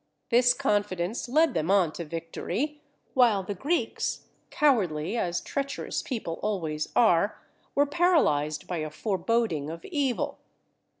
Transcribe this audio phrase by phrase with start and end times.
[0.31, 2.81] This confidence led them on to victory;
[3.13, 7.39] while the Greeks, cowardly as treacherous people always are,
[7.75, 10.39] were paralysed by a foreboding of evil.